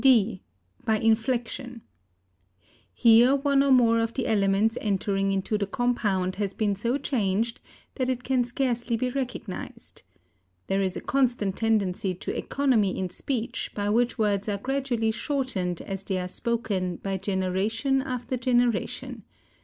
d. 0.03 0.41
By 0.83 0.97
inflection. 0.97 1.83
Here 2.91 3.35
one 3.35 3.61
or 3.61 3.69
more 3.71 3.99
of 3.99 4.15
the 4.15 4.25
elements 4.25 4.75
entering 4.81 5.31
into 5.31 5.59
the 5.59 5.67
compound 5.67 6.37
has 6.37 6.55
been 6.55 6.75
so 6.75 6.97
changed 6.97 7.61
that 7.93 8.09
it 8.09 8.23
can 8.23 8.43
scarcely 8.43 8.97
be 8.97 9.11
recognized. 9.11 10.01
There 10.65 10.81
is 10.81 10.97
a 10.97 11.01
constant 11.01 11.55
tendency 11.55 12.15
to 12.15 12.35
economy 12.35 12.97
in 12.97 13.11
speech 13.11 13.69
by 13.75 13.91
which 13.91 14.17
words 14.17 14.49
are 14.49 14.57
gradually 14.57 15.11
shortened 15.11 15.83
as 15.83 16.03
they 16.03 16.17
are 16.17 16.27
spoken 16.27 16.95
by 16.95 17.17
generation 17.17 18.01
after 18.01 18.37
generation. 18.37 19.21